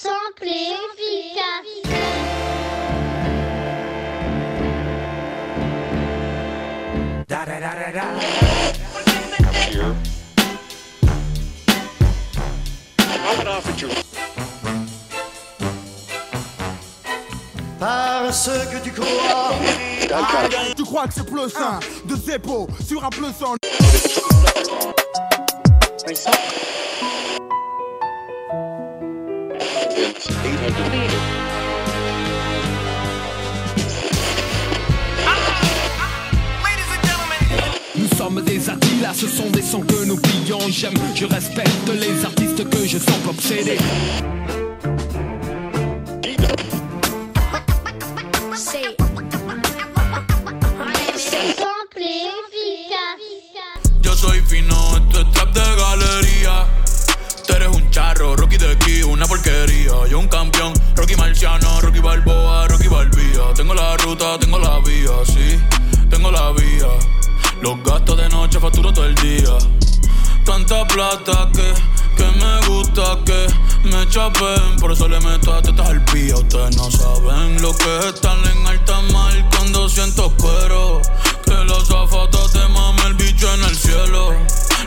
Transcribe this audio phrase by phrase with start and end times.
[0.00, 1.82] Simple et efficace.
[7.26, 8.04] Da da da da da.
[9.68, 9.94] Here.
[13.08, 13.88] I'm an officer.
[17.80, 19.54] Parce que tu crois
[20.76, 23.56] Tu crois que c'est plus sain de Zeppo sur un plus sain
[37.96, 40.60] Nous sommes des Attilas, ce sont des sons que nous pillons.
[40.68, 43.78] J'aime, je respecte les artistes que je sens obsédés.
[58.18, 59.92] Rocky de aquí, una porquería.
[60.10, 63.54] Yo un campeón, Rocky Marciano, Rocky Balboa, Rocky Balbía.
[63.54, 65.56] Tengo la ruta, tengo la vía, sí,
[66.10, 66.88] tengo la vía.
[67.62, 69.56] Los gastos de noche facturo todo el día.
[70.44, 71.72] Tanta plata que,
[72.16, 73.46] que me gusta que
[73.84, 74.76] me chapen.
[74.80, 76.34] Por eso le meto a tetas al pía.
[76.36, 81.00] Ustedes no saben lo que es estar en alta mar cuando siento cuero.
[81.44, 84.34] Que los zapatos te mame el bicho en el cielo.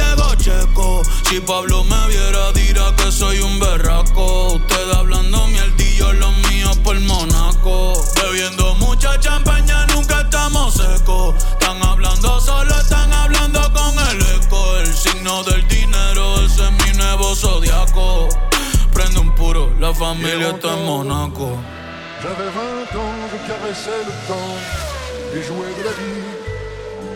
[1.29, 4.53] Si Pablo me viera, dirá que soy un berraco.
[4.53, 7.93] Usted hablando mierdillo, los míos por Monaco.
[8.21, 11.35] Bebiendo mucha champaña, nunca estamos secos.
[11.53, 14.77] Están hablando solo, están hablando con el eco.
[14.77, 18.29] El signo del dinero, ese es mi nuevo zodiaco.
[18.93, 21.57] Prende un puro, la familia está en Monaco.
[22.21, 24.91] J'avais 20 ans, je caressais le temps
[25.33, 26.41] et jouais de la vie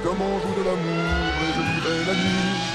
[0.04, 2.75] comme on joue de l'amour et je vivais la nuit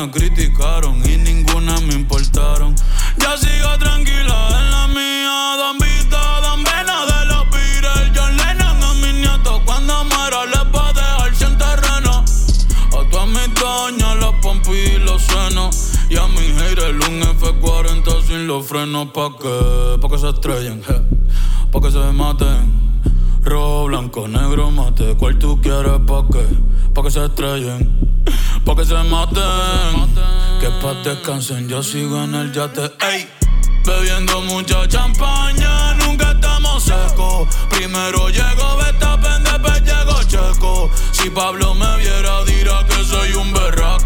[0.00, 2.74] me criticaron y ninguna me importaron.
[3.18, 5.56] Ya sigo tranquila en la mía.
[5.56, 8.12] Don Vito, Don Vena de los Beatles.
[8.14, 9.60] John Lennon a mis nietos.
[9.64, 12.24] Cuando muera les va a dejar sin terreno.
[12.96, 15.92] A todas mis doñas, las pompis y los senos.
[16.08, 19.08] Y a mi haters un F40 sin los frenos.
[19.08, 19.98] ¿Pa' qué?
[20.00, 20.94] Pa' que se estrellen, je.
[21.72, 23.02] Pa' que se maten.
[23.42, 25.16] Rojo, blanco, negro, mate.
[25.18, 25.98] ¿Cuál tú quieres?
[26.06, 26.46] ¿Pa' qué?
[26.94, 28.17] Pa' que se estrellen.
[28.64, 30.14] Pa' que se maten.
[30.60, 32.92] Que pa' descansen, yo sigo en el yate.
[33.00, 33.28] Ey.
[33.84, 37.48] Bebiendo mucha champaña, nunca estamos secos.
[37.70, 40.90] Primero llegó Betapen, después llegó Checo.
[41.12, 43.97] Si Pablo me viera, dirá que soy un berraco.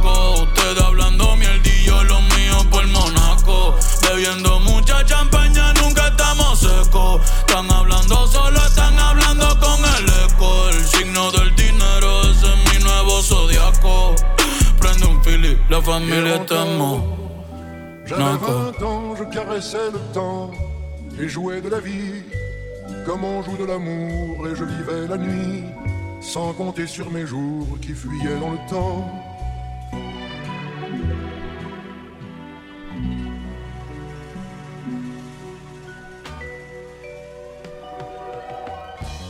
[15.85, 17.05] La.
[18.07, 20.51] J'avais 20 ans, je caressais le temps
[21.21, 22.23] et jouais de la vie
[23.05, 25.65] comme on joue de l'amour et je vivais la nuit
[26.21, 29.11] sans compter sur mes jours qui fuyaient dans le temps.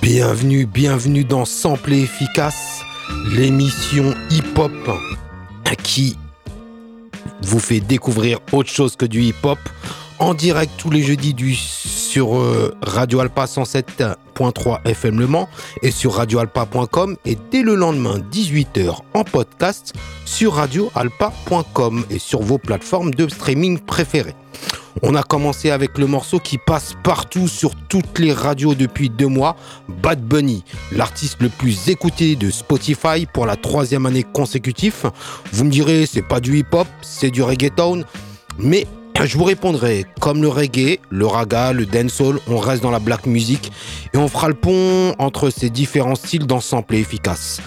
[0.02, 2.82] Bienvenue, bienvenue dans Sample et Efficace,
[3.34, 4.72] l'émission hip-hop
[5.82, 6.16] qui
[7.46, 9.58] vous fait découvrir autre chose que du hip-hop
[10.18, 14.02] en direct tous les jeudis sur euh, Radio Alpa 107
[14.42, 15.48] 107.3 FM Le Mans
[15.82, 19.94] et sur radioalpa.com et dès le lendemain 18h en podcast
[20.24, 24.34] sur radioalpa.com et sur vos plateformes de streaming préférées.
[25.00, 29.28] On a commencé avec le morceau qui passe partout sur toutes les radios depuis deux
[29.28, 29.56] mois,
[29.88, 35.10] Bad Bunny, l'artiste le plus écouté de Spotify pour la troisième année consécutive.
[35.52, 38.04] Vous me direz, c'est pas du hip-hop, c'est du reggaeton,
[38.58, 38.86] mais
[39.24, 43.26] je vous répondrai, comme le reggae, le raga, le dancehall, on reste dans la black
[43.26, 43.72] music
[44.12, 47.60] et on fera le pont entre ces différents styles dans sample efficace.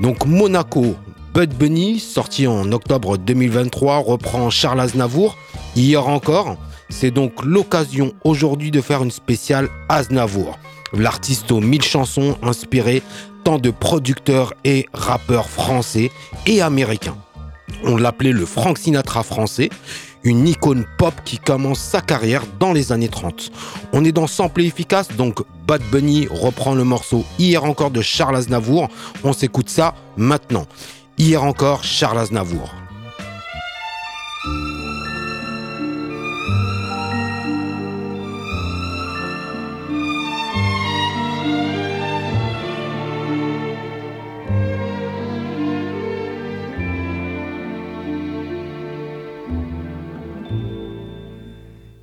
[0.00, 0.96] Donc Monaco,
[1.34, 5.36] Bud Bunny, sorti en octobre 2023, reprend Charles Aznavour,
[5.76, 6.56] hier encore.
[6.92, 10.58] C'est donc l'occasion aujourd'hui de faire une spéciale Aznavour.
[10.92, 13.02] L'artiste aux mille chansons inspirées
[13.44, 16.12] tant de producteurs et rappeurs français
[16.46, 17.16] et américains.
[17.84, 19.70] On l'appelait le Frank Sinatra français,
[20.22, 23.50] une icône pop qui commence sa carrière dans les années 30.
[23.92, 28.36] On est dans Sample efficace, donc Bad Bunny reprend le morceau Hier encore de Charles
[28.36, 28.88] Aznavour.
[29.24, 30.66] On s'écoute ça maintenant.
[31.18, 32.81] Hier encore, Charles Aznavour.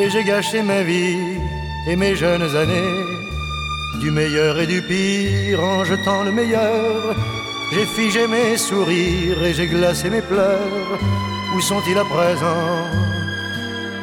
[0.00, 1.38] et j'ai gâché ma vie
[1.88, 3.04] et mes jeunes années.
[4.00, 7.16] Du meilleur et du pire en jetant le meilleur.
[7.72, 10.98] J'ai figé mes sourires et j'ai glacé mes pleurs.
[11.54, 12.66] Où sont-ils à présent?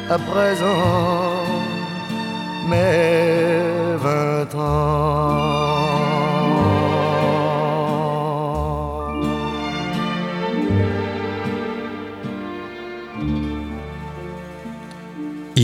[0.08, 1.44] À présent,
[2.68, 5.65] mes vingt ans.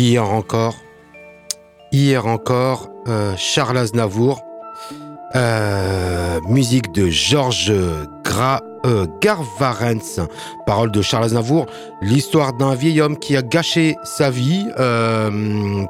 [0.05, 0.75] Hier encore,
[1.93, 4.43] hier encore, euh, Charles Aznavour,
[5.37, 7.73] euh, musique de Georges
[8.25, 10.19] Gra, euh, Garvarens,
[10.67, 11.67] parole de Charles Aznavour,
[12.01, 14.67] l'histoire d'un vieil homme qui a gâché sa vie,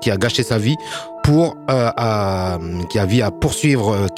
[0.02, 0.76] qui a gâché sa vie
[1.28, 2.98] euh, euh, qui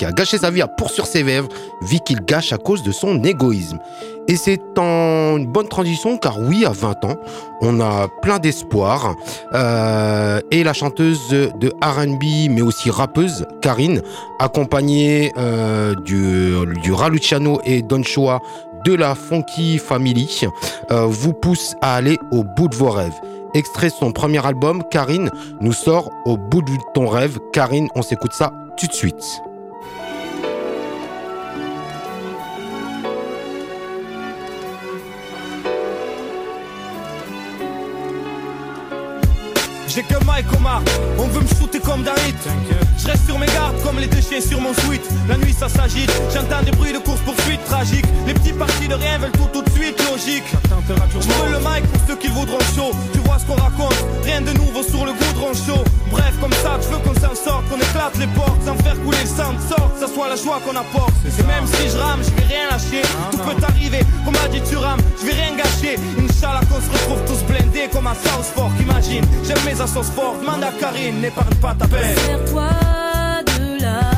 [0.04, 1.46] a gâché sa vie à poursuivre ses rêves,
[1.82, 3.78] vie qu'il gâche à cause de son égoïsme.
[4.26, 7.16] Et c'est en une bonne transition car oui, à 20 ans,
[7.61, 9.14] on a plein d'espoir.
[9.52, 14.00] Euh, et la chanteuse de R&B, mais aussi rappeuse, Karine,
[14.38, 15.32] accompagnée
[16.04, 18.40] du, du Raluciano et Don Choa
[18.87, 20.46] de la Funky Family,
[20.90, 23.20] vous pousse à aller au bout de vos rêves.
[23.54, 25.30] Extrait son premier album, Karine
[25.61, 27.38] nous sort au bout de ton rêve.
[27.52, 29.40] Karine, on s'écoute ça tout de suite.
[39.87, 40.82] J'ai que Mike Omar,
[41.20, 41.46] on veut me
[41.85, 42.37] comme d'un hit.
[42.99, 45.05] Je reste sur mes gardes comme les déchets sur mon suite.
[45.29, 48.07] La nuit ça s'agite, j'entends des bruits de course poursuite tragique.
[48.26, 50.45] Les petits partis de rien veulent tout tout de suite, logique.
[51.12, 52.93] Je veux le mic pour ceux qui voudront chaud.
[53.12, 55.85] Tu vois ce qu'on raconte, rien de nouveau sur le goudron chaud.
[56.11, 59.19] Bref, comme ça, je veux qu'on s'en sorte, qu'on éclate les portes, sans faire couler
[59.23, 61.14] le sang de sorte, ça soit la joie qu'on apporte.
[61.26, 63.03] Et même si je rame, je vais rien lâcher.
[63.31, 65.99] Tout peut arriver, comme a dit tu rames, je vais rien gâcher.
[66.19, 69.25] Inch'Allah qu'on se retrouve tous blindés comme à South Fork, imagine.
[69.45, 72.71] J'aime mes assos fortes, mande à Karine, n'épargne pas Sers-toi
[73.47, 74.13] de la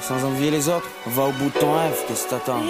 [0.00, 2.60] Sans envier les autres, va au bout de ton rêve, qu'est-ce que t'attends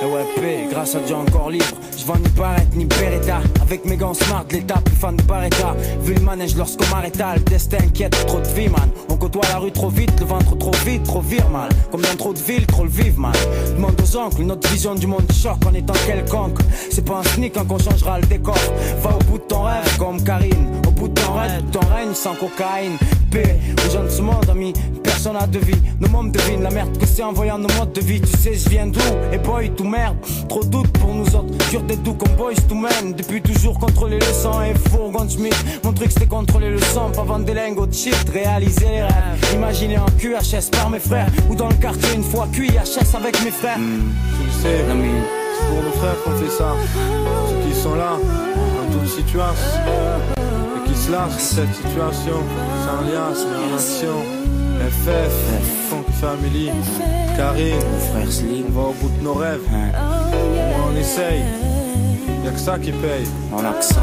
[0.00, 1.64] et ouais, paix, grâce à Dieu encore libre.
[1.98, 3.40] Je vends ni barrette ni beretta.
[3.60, 5.74] Avec mes gants smart, l'état plus fan de barretta.
[6.02, 8.88] Vu le manège lorsqu'on m'arrêta, le destin inquiète, trop de vie, man.
[9.08, 11.68] On côtoie la rue trop vite, le ventre trop vite, trop vire mal.
[11.90, 13.34] Comme dans trop de villes, trop le vive mal.
[13.74, 16.60] Demande aux oncles, notre vision du monde choque en étant quelconque.
[16.92, 18.54] C'est pas un sneak quand on changera le décor.
[19.02, 20.80] Va au bout de ton rêve, comme Karine.
[20.86, 22.96] Au bout de ton rêve, ton règne sans cocaïne.
[23.30, 24.72] Paix aux gens de ce monde, ami.
[25.02, 25.80] Personne n'a de vie.
[26.00, 28.20] Nos mômes devinent la merde que c'est en voyant nos modes de vie.
[28.20, 29.00] Tu sais, je viens d'où?
[29.32, 30.16] Et boy, tout merde.
[30.48, 31.70] Trop de doutes pour nous autres.
[31.70, 33.14] Dur d'être doux comme boys to men.
[33.16, 35.56] Depuis toujours contrôler le sang et fourgon Schmidt.
[35.84, 38.16] Mon truc c'était contrôler le sang, pas vendre des lingots de shit.
[38.32, 39.54] Réaliser les rêves.
[39.54, 41.28] Imaginer en QHS par mes frères.
[41.50, 43.76] Ou dans le quartier une fois QIHS avec mes frères.
[43.76, 46.74] Tu sais, c'est pour nos frères qu'on fait ça.
[47.48, 50.37] Ceux qui sont là, dans toute situation.
[51.38, 52.42] Cette situation.
[52.84, 54.22] Sans liasse, mais en action.
[54.78, 56.70] FF, Funk Family,
[57.34, 57.80] Karine,
[58.12, 59.62] frère Slim, on va au bout de nos rêves.
[59.70, 61.42] Moi, on essaye,
[62.44, 63.26] y'a que ça qui paye.
[63.52, 64.02] On a que ça.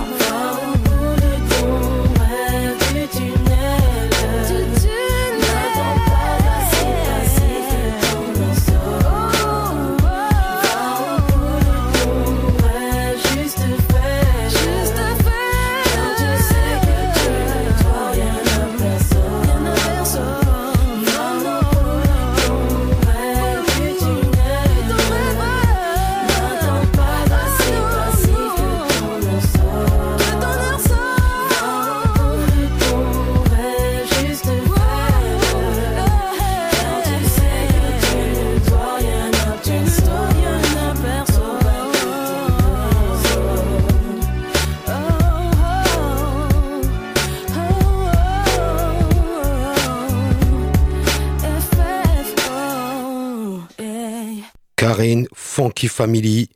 [55.88, 56.50] Family,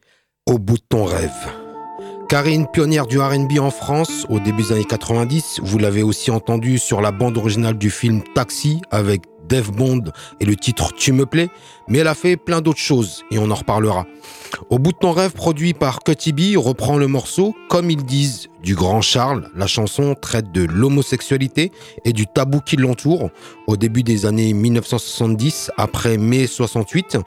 [0.45, 1.31] au bout de ton rêve.
[2.29, 6.77] Karine, pionnière du RB en France au début des années 90, vous l'avez aussi entendu
[6.77, 10.03] sur la bande originale du film Taxi avec Dave Bond
[10.39, 11.49] et le titre Tu me plais,
[11.87, 14.05] mais elle a fait plein d'autres choses et on en reparlera.
[14.69, 18.47] Au bout de ton rêve, produit par Cutty B, reprend le morceau Comme ils disent
[18.63, 19.49] du grand Charles.
[19.55, 21.71] La chanson traite de l'homosexualité
[22.05, 23.29] et du tabou qui l'entoure
[23.67, 27.17] au début des années 1970, après mai 68.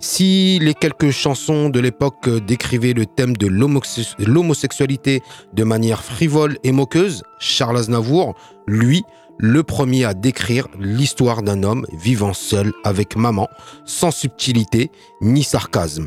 [0.00, 6.72] Si les quelques chansons de l'époque décrivaient le thème de l'homosexualité de manière frivole et
[6.72, 8.34] moqueuse, Charles Aznavour,
[8.66, 9.04] lui,
[9.38, 13.48] le premier à décrire l'histoire d'un homme vivant seul avec maman,
[13.84, 16.06] sans subtilité ni sarcasme.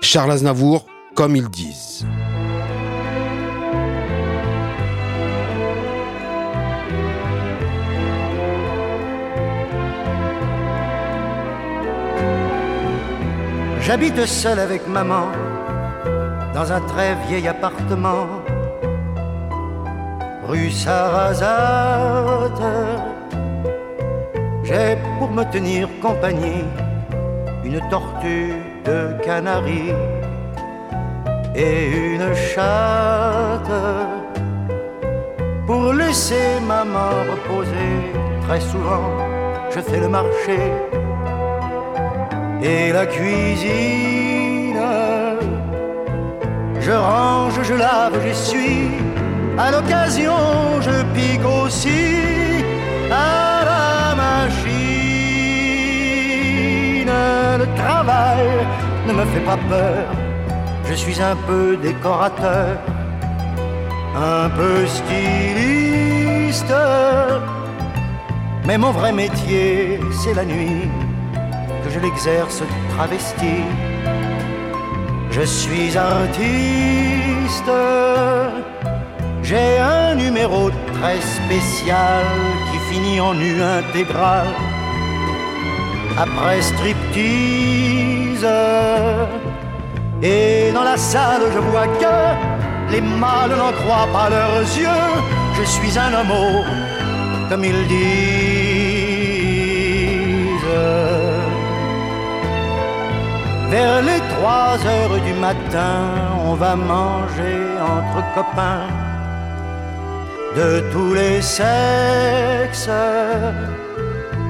[0.00, 2.06] Charles Aznavour, comme ils disent.
[13.80, 15.26] J'habite seul avec maman
[16.54, 18.26] dans un très vieil appartement
[20.50, 22.62] rue Sarrazate.
[24.64, 26.64] J'ai pour me tenir compagnie
[27.64, 28.54] une tortue
[28.84, 29.94] de canaries
[31.54, 31.76] et
[32.14, 33.76] une chatte.
[35.66, 37.94] Pour laisser maman reposer,
[38.44, 39.10] très souvent
[39.72, 40.58] je fais le marché
[42.62, 44.82] et la cuisine.
[46.80, 49.09] Je range, je lave, j'essuie.
[49.62, 52.02] À l'occasion, je pique aussi
[53.10, 54.70] à la machine.
[57.62, 58.48] Le travail
[59.06, 60.06] ne me fait pas peur.
[60.88, 62.78] Je suis un peu décorateur,
[64.16, 66.74] un peu styliste.
[68.66, 70.88] Mais mon vrai métier, c'est la nuit
[71.84, 72.62] que je l'exerce
[72.94, 73.56] travesti.
[75.30, 77.70] Je suis artiste,
[79.50, 82.24] j'ai un numéro très spécial
[82.68, 84.46] qui finit en nu intégral.
[86.16, 88.46] Après striptease,
[90.22, 92.16] et dans la salle je vois que
[92.92, 95.08] les mâles n'en croient pas leurs yeux.
[95.58, 96.64] Je suis un homme,
[97.48, 98.30] comme ils disent.
[103.70, 105.94] Vers les trois heures du matin,
[106.48, 107.58] on va manger
[107.94, 108.99] entre copains
[110.56, 112.90] de tous les sexes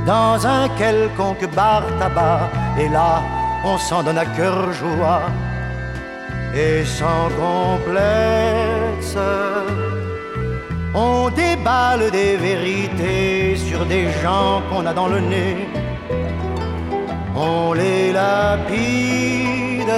[0.06, 2.48] dans un quelconque bar tabac.
[2.78, 3.22] Et là,
[3.64, 5.22] on s'en donne à cœur joie
[6.54, 9.16] et sans complexe.
[10.94, 15.68] On déballe des vérités sur des gens qu'on a dans le nez.
[17.36, 19.94] On les lapide,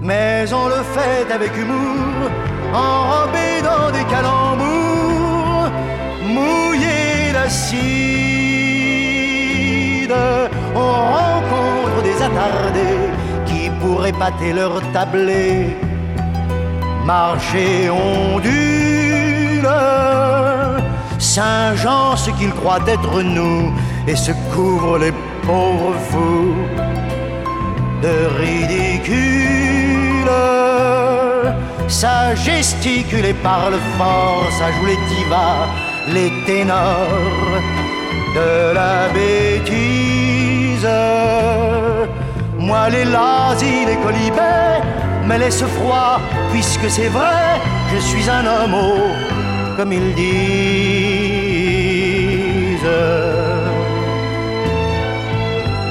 [0.00, 2.30] mais on le fait avec humour,
[2.72, 3.49] enrobé
[4.10, 5.70] calembours,
[6.34, 7.80] mouillé d'acide.
[10.74, 13.04] On rencontre des attardés
[13.46, 15.76] qui pourraient pâter leur tablé,
[17.04, 19.70] marcher ondule.
[21.18, 23.72] Saint-Jean, ce qu'il croit être nous,
[24.08, 25.12] et se couvre les
[25.46, 26.54] pauvres fous
[28.02, 29.60] de ridicule.
[31.90, 35.66] Ça gesticule et parle fort, ça joue les divas,
[36.06, 37.58] les ténors
[38.36, 40.88] de la bêtise.
[42.56, 44.80] Moi, les lazis, les colibets
[45.26, 46.20] me laissent froid,
[46.52, 47.60] puisque c'est vrai,
[47.92, 48.76] je suis un homme,
[49.76, 50.30] comme ils disent.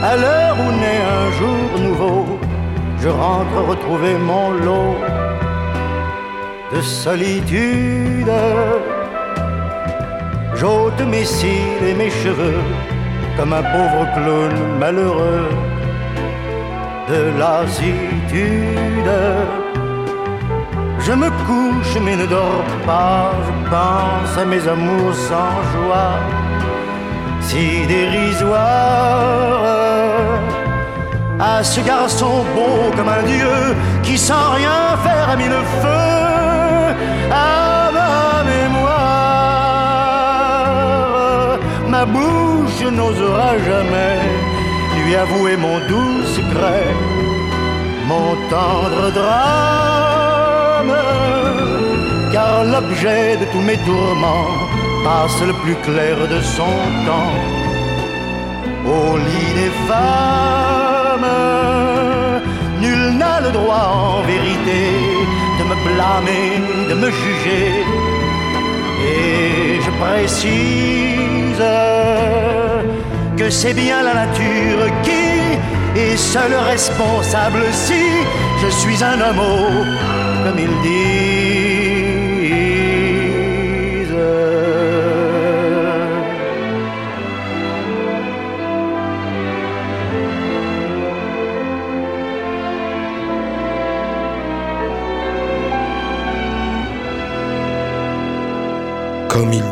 [0.01, 2.39] À l'heure où naît un jour nouveau,
[3.01, 5.08] je rentre retrouver mon lot
[6.73, 8.31] de solitude.
[10.55, 12.61] J'ôte mes cils et mes cheveux
[13.37, 15.49] comme un pauvre clown malheureux
[17.09, 19.13] de lassitude.
[20.99, 26.19] Je me couche mais ne dors pas, je pense à mes amours sans joie
[27.41, 28.59] si dérisoire
[31.39, 36.38] à ce garçon beau comme un dieu qui sans rien faire a mis le feu
[37.31, 38.89] à ma mémoire.
[41.87, 44.19] Ma bouche n'osera jamais
[45.09, 46.87] lui avouer mon doux secret,
[48.07, 50.97] mon tendre drame,
[52.33, 54.51] car l'objet de tous mes tourments
[55.03, 57.37] passe le plus clair de son temps
[58.95, 61.31] au lit des femmes.
[62.81, 64.81] Nul n'a le droit en vérité
[65.59, 66.51] de me blâmer,
[66.89, 67.71] de me juger.
[69.11, 71.63] Et je précise
[73.37, 78.03] que c'est bien la nature qui est seule responsable si
[78.61, 79.87] je suis un homme,
[80.43, 81.68] comme il dit.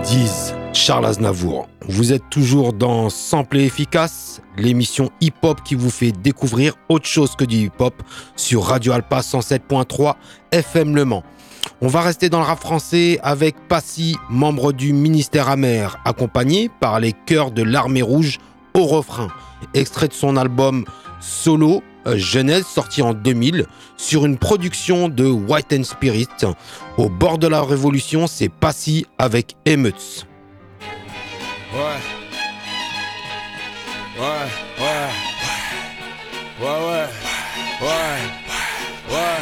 [0.07, 1.67] 90s, Charles Aznavour.
[1.89, 7.35] Vous êtes toujours dans Sample et Efficace, l'émission hip-hop qui vous fait découvrir autre chose
[7.35, 7.93] que du hip-hop
[8.37, 10.13] sur Radio Alpa 107.3
[10.51, 11.23] FM Le Mans.
[11.81, 17.01] On va rester dans le rap français avec Passy, membre du ministère amer, accompagné par
[17.01, 18.37] les chœurs de l'armée rouge
[18.75, 19.27] au refrain,
[19.73, 20.85] extrait de son album
[21.19, 21.83] Solo
[22.15, 23.65] Genèse, sorti en 2000,
[23.97, 26.27] sur une production de White and Spirit.
[26.97, 30.25] Au bord de la révolution, c'est Passy avec Emuts.
[31.73, 31.79] Ouais.
[34.19, 34.25] Ouais,
[34.79, 35.07] ouais.
[36.59, 37.07] Ouais, ouais.
[37.81, 38.19] Ouais.
[39.09, 39.37] Ouais.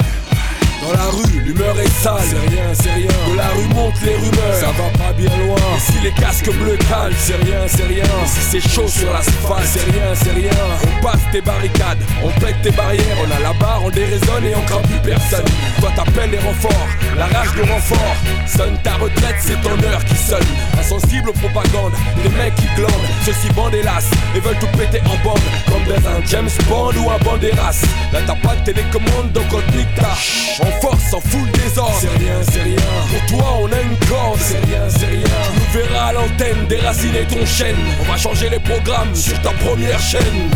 [0.81, 2.19] Dans la rue, l'humeur est sale.
[2.29, 3.07] C'est rien, c'est rien.
[3.29, 4.59] De la rue montent les rumeurs.
[4.59, 5.57] Ça va pas bien loin.
[5.77, 7.13] Ici les casques bleus calent.
[7.17, 8.03] C'est rien, c'est rien.
[8.25, 9.65] Si c'est chaud sur l'asphalte.
[9.65, 10.51] C'est rien, c'est rien.
[10.83, 12.03] On passe tes barricades.
[12.23, 13.17] On pète tes barrières.
[13.23, 15.45] On a la barre, on déraisonne et on craint plus personne.
[15.79, 16.87] Toi t'appelles les renforts.
[17.17, 18.15] La rage de renfort.
[18.47, 20.49] Sonne ta retraite, c'est ton heure qui sonne.
[20.79, 21.93] Insensible aux propagandes.
[22.23, 23.07] Des mecs qui glandent.
[23.25, 24.05] Ceux-ci bandent hélas.
[24.35, 25.39] Et veulent tout péter en bande.
[25.67, 27.81] Comme dans un James Bond ou un Banderas.
[28.11, 30.15] Là t'as pas de télécommande donc on te nique ta.
[30.63, 31.19] En force, en
[31.51, 31.97] désordre.
[31.99, 32.77] C'est rien, c'est rien.
[33.11, 34.39] Pour toi, on a une corde.
[34.39, 35.23] C'est rien, c'est rien.
[35.23, 37.75] Tu nous verras à l'antenne déraciner ton chaîne.
[38.01, 40.49] On va changer les programmes sur ta première chaîne.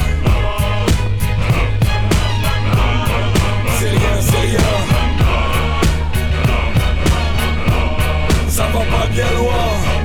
[3.79, 4.59] C'est rien, c'est rien.
[8.47, 9.98] Ça va pas bien loin.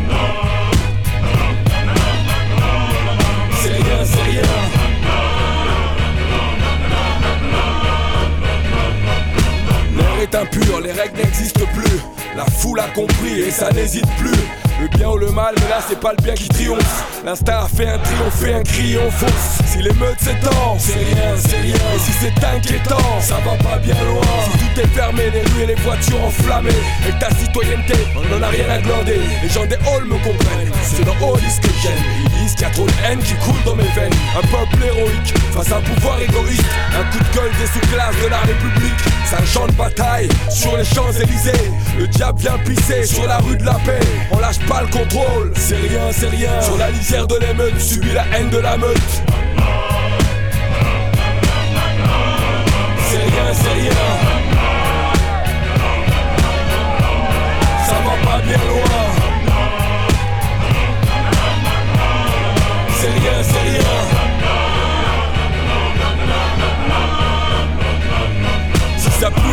[10.33, 12.01] Impur, les règles n'existent plus.
[12.37, 14.39] La foule a compris et ça n'hésite plus.
[14.81, 17.05] Le bien ou le mal, mais là c'est pas le bien qui triomphe.
[17.25, 19.64] L'instinct a fait un triomphe et un cri, on fonce.
[19.75, 21.75] Si l'émeute s'étend, c'est rien, c'est rien.
[21.75, 24.23] Et si c'est inquiétant, ça va pas bien loin.
[24.45, 26.71] Si tout est fermé, les rues et les voitures enflammées,
[27.09, 29.19] et ta citoyenneté, on en a rien à glander.
[29.43, 32.05] Les gens des halls me comprennent, c'est dans Hollis que j'aime.
[32.23, 34.15] Ils disent qu'il y a trop de haine qui coule dans mes veines.
[34.39, 36.65] Un peuple héroïque face à un pouvoir égoïste.
[36.97, 39.01] Un coup de gueule des sous-classes de la République.
[39.27, 41.73] C'est un champ de bataille sur les Champs-Élysées.
[41.99, 43.99] Le diable vient pisser sur la rue de la paix.
[44.31, 46.61] On lâche pas le contrôle, c'est rien, c'est rien.
[46.61, 49.23] Sur la lisière de l'émeute, subit la haine de la meute.
[57.87, 59.05] Ça va pas bien loin.
[62.99, 63.94] C'est rien, c'est rien.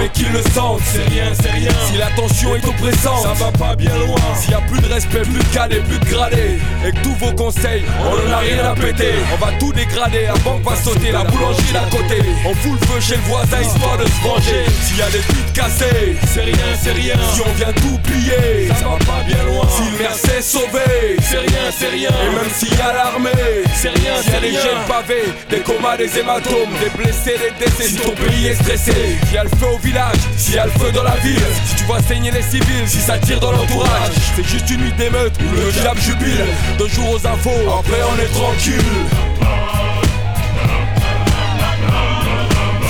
[0.03, 1.69] Et qu'ils le sentent, c'est rien, c'est rien.
[1.85, 4.19] Si la tension est oppressante, ça va pas bien loin.
[4.35, 7.15] S'il y a plus de respect, plus de cadets, plus de gradés, et que tous
[7.15, 9.13] vos conseils, on en a rien à péter.
[9.33, 12.21] On va tout dégrader, la banque va sauter, la boulangerie d'à côté.
[12.45, 14.65] On fout le feu chez le voisin histoire de se venger.
[14.83, 17.15] S'il y a des vitres cassées, c'est rien, c'est rien.
[17.33, 19.67] Si on vient tout plier, ça va pas bien loin.
[19.69, 22.09] Si le maire s'est sauvé, c'est rien, c'est rien.
[22.09, 23.29] Et même s'il y a l'armée,
[23.75, 24.61] c'est rien, c'est rien.
[24.61, 27.89] jets pavés, des comas, des hématomes, des blessés, des décès.
[27.89, 30.65] Si ton pays est stressé, s'il y a le feu au village, s'il y a
[30.65, 33.51] le feu dans la ville, si tu vois saigner les civils, si ça tire dans
[33.51, 36.45] l'entourage, c'est juste une nuit d'émeute où le diable jubile.
[36.77, 37.49] Deux jours aux infos,
[37.79, 38.81] après on est tranquille.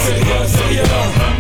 [0.04, 1.31] C'est rien, c'est rien.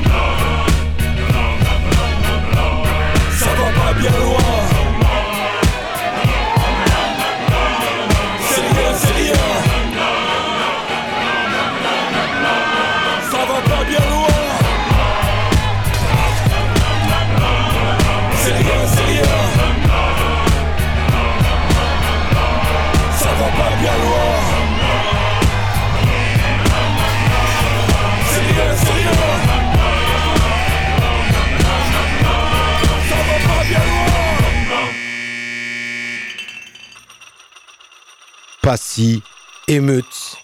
[38.61, 39.23] Passy,
[39.67, 40.37] émeute,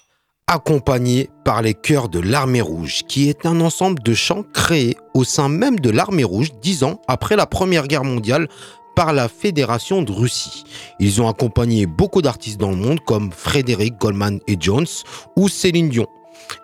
[0.47, 5.23] accompagné par les chœurs de l'Armée Rouge, qui est un ensemble de chants créés au
[5.23, 8.47] sein même de l'Armée Rouge dix ans après la Première Guerre mondiale
[8.95, 10.63] par la Fédération de Russie.
[10.99, 14.87] Ils ont accompagné beaucoup d'artistes dans le monde comme Frédéric Goldman et Jones
[15.35, 16.07] ou Céline Dion.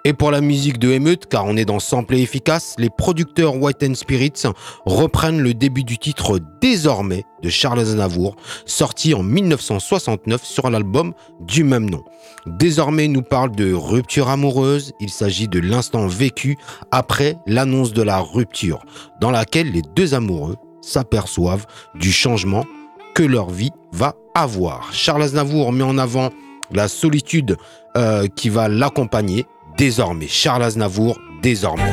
[0.05, 3.55] Et pour la musique de émeute, car on est dans sample et efficace, les producteurs
[3.55, 4.43] White and Spirits
[4.85, 11.63] reprennent le début du titre Désormais de Charles Aznavour, sorti en 1969 sur l'album du
[11.63, 12.03] même nom.
[12.45, 16.57] Désormais nous parle de rupture amoureuse, il s'agit de l'instant vécu
[16.91, 18.83] après l'annonce de la rupture,
[19.21, 22.65] dans laquelle les deux amoureux s'aperçoivent du changement
[23.13, 24.91] que leur vie va avoir.
[24.91, 26.29] Charles Aznavour met en avant
[26.71, 27.57] la solitude
[27.95, 29.45] euh, qui va l'accompagner
[29.77, 30.27] désormais.
[30.27, 31.83] Charles Aznavour, désormais.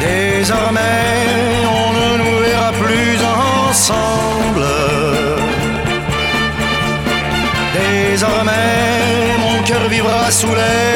[0.00, 0.80] Désormais,
[1.78, 3.18] on ne nous verra plus
[3.68, 4.66] ensemble.
[7.74, 10.89] Désormais, mon cœur vivra sous les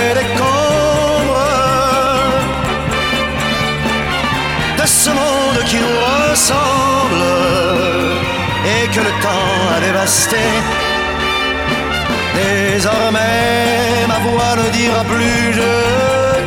[12.35, 15.72] Désormais, ma voix ne dira plus je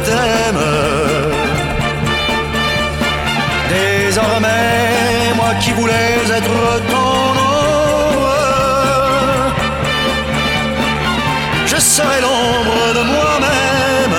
[0.05, 0.65] t'aime.
[3.69, 6.57] Désormais, moi qui voulais être
[6.91, 8.33] ton ombre,
[11.65, 14.17] je serai l'ombre de moi-même,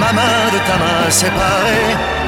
[0.00, 2.19] ma main de ta main séparée.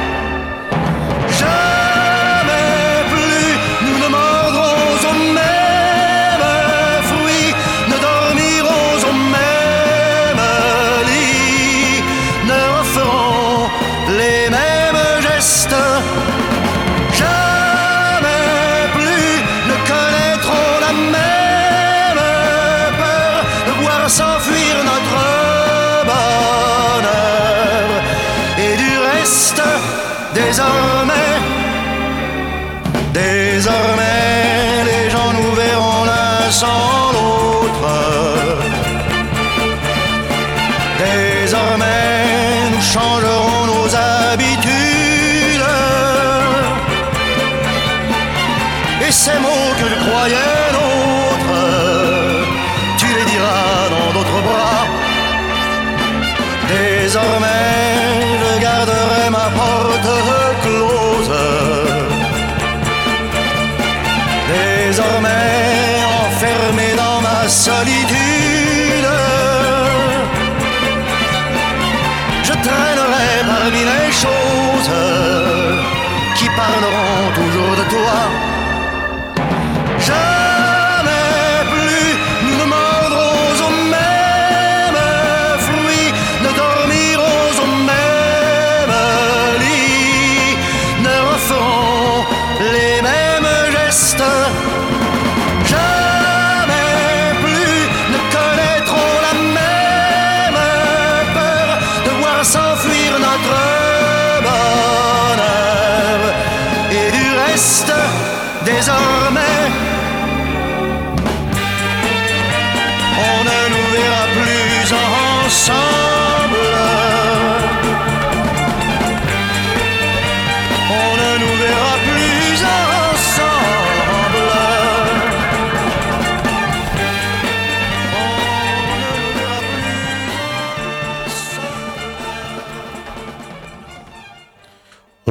[36.62, 37.02] L'un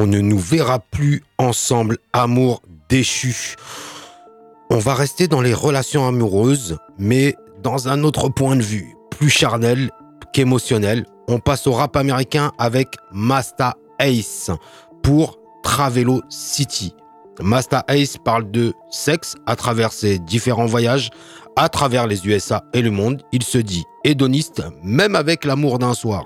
[0.02, 3.54] On ne nous verra plus ensemble, amour déchu.
[4.68, 9.30] On va rester dans les relations amoureuses, mais dans un autre point de vue, plus
[9.30, 9.92] charnel
[10.32, 11.06] qu'émotionnel.
[11.28, 14.50] On passe au rap américain avec Masta Ace
[15.04, 16.96] pour Travelo City.
[17.40, 21.10] Masta Ace parle de sexe à travers ses différents voyages,
[21.54, 23.22] à travers les USA et le monde.
[23.30, 26.24] Il se dit hédoniste, même avec l'amour d'un soir.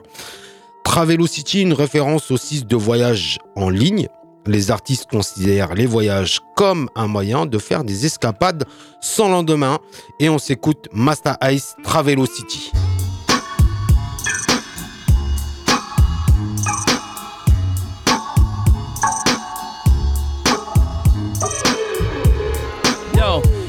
[0.87, 4.07] Travelocity, une référence au site de voyage en ligne.
[4.47, 8.65] Les artistes considèrent les voyages comme un moyen de faire des escapades
[9.01, 9.81] sans lendemain.
[10.21, 12.71] Et on s'écoute Masta Ice Travelocity.
[12.71, 13.06] Yo,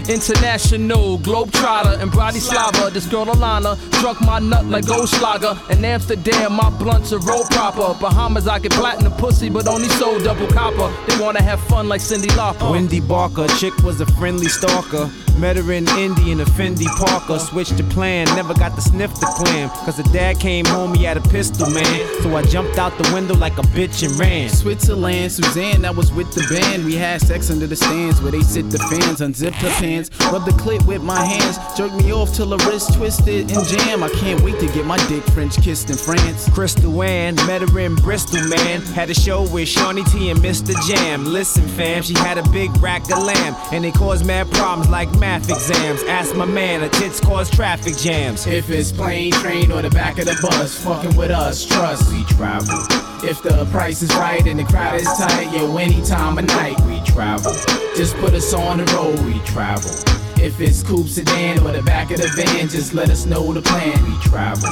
[0.10, 2.92] international globetrotter and Bratislava.
[2.92, 5.56] This girl Alana drunk my nut like Goldschlager.
[5.70, 7.98] In Amsterdam, my blunts are roll proper.
[8.00, 10.94] Bahamas, I get platinum pussy, but only sold double copper.
[11.08, 12.72] They wanna have fun like Cindy Lauper.
[12.72, 15.10] Wendy Barker, chick was a friendly stalker.
[15.38, 17.38] Met her in Indy in a Fendi Parker.
[17.38, 19.70] Switched the plan, never got to sniff the clam.
[19.86, 22.24] Cause the dad came home, he had a pistol, man.
[22.24, 24.50] So I jumped out the window like a bitch and ran.
[24.50, 26.86] Switzerland, Suzanne, that was with the band.
[26.86, 29.97] We had sex under the stands where they sit the fans, unzipped her pants,
[30.32, 34.04] rub the clit with my hands, jerk me off till the wrist twisted and jam.
[34.04, 36.50] I can't wait to get my dick French kissed in France.
[36.50, 38.82] Crystal Ann, met her in Bristol, man.
[38.82, 40.74] Had a show with Shawnee T and Mr.
[40.88, 41.26] Jam.
[41.26, 45.12] Listen, fam, she had a big rack of lamb, and it caused mad problems like
[45.20, 46.04] math exams.
[46.04, 48.46] Ask my man, her tits cause traffic jams.
[48.48, 52.24] If it's plane, train, or the back of the bus, fucking with us, trust we
[52.26, 52.78] travel.
[53.24, 56.80] If the price is right and the crowd is tight, yo, any time of night
[56.82, 57.54] we travel.
[57.96, 60.27] Just put us on the road, we travel.
[60.40, 63.62] If it's coupe sedan or the back of the van, just let us know the
[63.62, 64.04] plan.
[64.04, 64.70] We travel.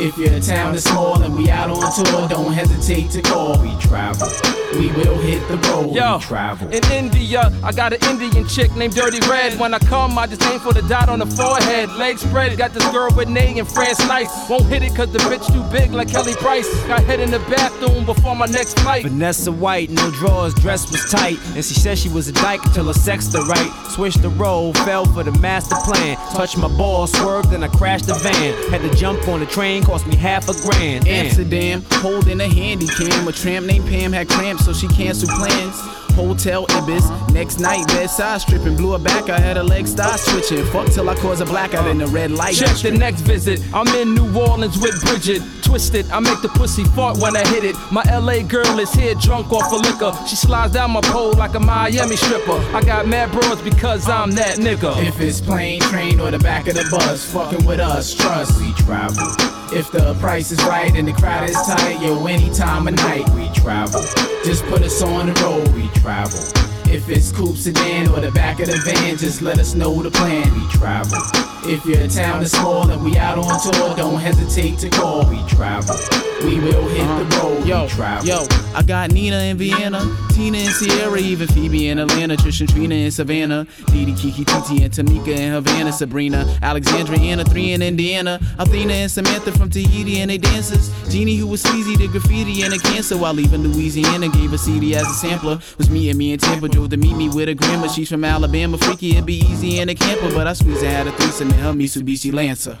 [0.00, 3.60] If your town is small and we out on tour, don't hesitate to call.
[3.60, 4.28] We travel.
[4.74, 5.92] We will hit the road.
[5.92, 6.68] Yo, we travel.
[6.68, 9.58] in India, I got an Indian chick named Dirty Red.
[9.58, 11.90] When I come, I just aim for the dot on the forehead.
[11.96, 14.30] Legs spread, got this girl with Nay and France nice.
[14.48, 16.68] Won't hit it cause the bitch too big like Kelly Price.
[16.86, 19.02] Got head in the bathroom before my next flight.
[19.02, 21.38] Vanessa White, no drawers, dress was tight.
[21.56, 23.90] And she said she was a dyke until her sex the right.
[23.90, 26.16] Switched the role, fell for the master plan.
[26.34, 28.70] Touched my ball, swerved, and I crashed the van.
[28.70, 31.06] Had to jump on the train, cost me half a grand.
[31.06, 33.26] Amsterdam, holding a handy cam.
[33.28, 36.07] A tramp named Pam had cramps, so she canceled plans.
[36.26, 39.28] Hotel Ibis, next night bedside stripping, blew her back.
[39.28, 40.64] I had her legs start switching.
[40.66, 42.54] Fuck till I cause a blackout in the red light.
[42.54, 43.60] Check the next visit.
[43.72, 45.42] I'm in New Orleans with Bridget.
[45.62, 47.76] Twisted, I make the pussy fart when I hit it.
[47.92, 50.12] My LA girl is here drunk off of liquor.
[50.26, 52.58] She slides down my pole like a Miami stripper.
[52.74, 54.96] I got mad bros because I'm that nigga.
[55.06, 58.72] If it's plane, train, or the back of the bus, fucking with us, trust we
[58.74, 59.57] travel.
[59.70, 63.28] If the price is right and the crowd is tight, yo, any time of night
[63.30, 64.00] we travel.
[64.42, 66.77] Just put us on the road, we travel.
[66.90, 70.10] If it's coupe sedan or the back of the van, just let us know the
[70.10, 71.18] plan, we travel.
[71.64, 75.42] If your town is small and we out on tour, don't hesitate to call, we
[75.48, 75.96] travel.
[76.42, 78.26] We will hit the road, yo, we travel.
[78.26, 80.00] Yo, I got Nina in Vienna,
[80.32, 84.84] Tina in Sierra, even Phoebe in Atlanta, Trish and Trina in Savannah, Didi, Kiki, Titi,
[84.84, 90.20] and Tamika in Havana, Sabrina, Alexandra, Anna, three in Indiana, Athena and Samantha from Tahiti
[90.20, 94.28] and they dancers, Jeannie who was sleazy to graffiti and a cancer while leaving Louisiana,
[94.28, 97.16] gave a CD as a sampler, was me and me and Tampa drove to meet
[97.16, 100.46] me with a grandma, she's from Alabama, freaky, it'd be easy in a camper, but
[100.46, 102.78] I squeezed and had a threesome in her Mitsubishi Lancer.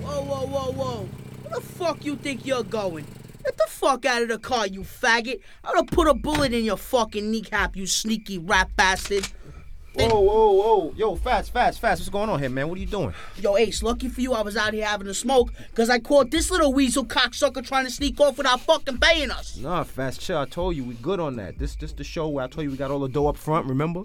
[0.00, 1.08] Whoa, whoa, whoa, whoa.
[1.42, 3.06] Where the fuck you think you're going?
[3.44, 5.40] Get the fuck out of the car, you faggot.
[5.62, 9.28] I'm gonna put a bullet in your fucking kneecap, you sneaky rat bastard.
[9.94, 10.94] Fin- Whoa, whoa, whoa.
[10.96, 12.00] Yo, fast, fast, fast.
[12.00, 12.68] What's going on here, man?
[12.68, 13.12] What are you doing?
[13.38, 16.30] Yo, Ace, lucky for you, I was out here having a smoke because I caught
[16.30, 19.58] this little weasel cocksucker trying to sneak off without fucking paying us.
[19.58, 20.38] Nah, fast, chill.
[20.38, 21.58] I told you we good on that.
[21.58, 23.66] This, this the show where I told you we got all the dough up front.
[23.66, 24.04] Remember?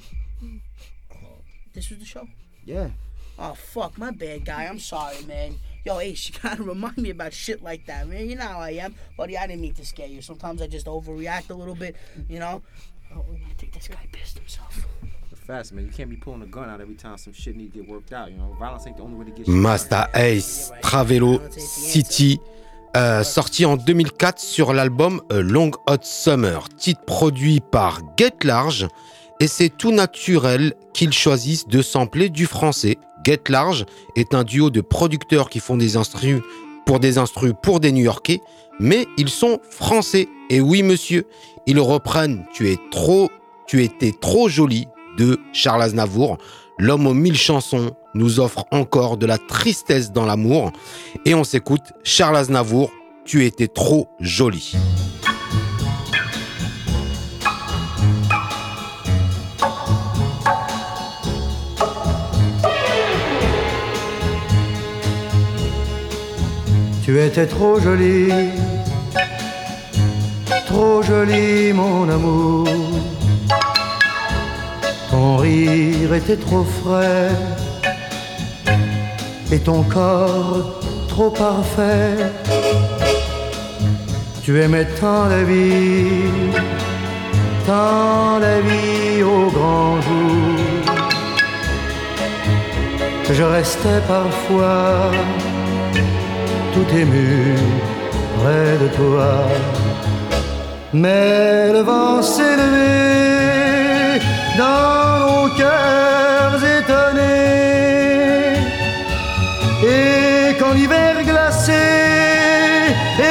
[1.73, 2.27] This was the show?
[2.65, 2.89] Yeah.
[3.39, 4.65] Oh, fuck, my bad, guy.
[4.65, 5.55] I'm sorry, man.
[5.85, 8.29] Yo, Ace, you gotta remind me about shit like that, man.
[8.29, 8.95] You know how I am.
[9.15, 10.21] Buddy, I didn't mean to scare you.
[10.21, 11.95] Sometimes I just overreact a little bit,
[12.27, 12.61] you know?
[13.15, 14.85] Oh, I think this guy pissed himself.
[15.47, 15.85] Fast, man.
[15.85, 18.11] You can't be pulling a gun out every time some shit need to get worked
[18.11, 18.29] out.
[18.29, 22.41] You know, violence ain't the only way to get Masta Ace, Travelo City,
[22.97, 28.89] euh, sorti en 2004 sur l'album A Long Hot Summer, titre produit par Get Large,
[29.39, 32.97] et c'est tout naturel qu'ils choisissent de sampler du français.
[33.23, 33.85] Get Large
[34.17, 36.41] est un duo de producteurs qui font des instrus
[36.85, 38.41] pour des instrus pour des New-Yorkais,
[38.81, 40.27] mais ils sont français.
[40.49, 41.23] Et oui, monsieur,
[41.67, 43.29] ils reprennent Tu es trop,
[43.65, 46.37] tu étais trop jolie de Charles Aznavour.
[46.79, 50.71] L'homme aux mille chansons nous offre encore de la tristesse dans l'amour.
[51.25, 52.91] Et on s'écoute Charles Aznavour,
[53.25, 54.75] Tu étais trop jolie.
[67.03, 68.27] Tu étais trop jolie,
[70.65, 72.96] trop jolie mon amour.
[75.17, 77.31] Ton rire était trop frais
[79.51, 82.17] et ton corps trop parfait.
[84.43, 86.29] Tu aimais tant la vie,
[87.65, 90.85] tant la vie au grand jour.
[93.31, 95.09] Je restais parfois
[96.73, 97.55] tout ému
[98.37, 99.31] près de toi.
[100.93, 103.36] Mais le vent s'est levé
[104.57, 108.57] dans nos cœurs étonnés.
[109.83, 111.85] Et quand l'hiver glacé